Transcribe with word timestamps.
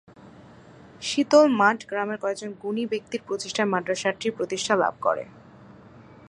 শীতল 1.01 1.45
মাঠ 1.59 1.79
গ্রামের 1.89 2.17
কয়েক 2.23 2.37
জন 2.41 2.51
গুণী 2.63 2.83
ব্যক্তির 2.85 3.21
প্রচেষ্টায় 3.27 3.71
মাদ্রাসাটি 3.73 4.27
প্রতিষ্ঠা 4.37 4.73
লাভ 4.75 4.93
করে। 5.01 5.23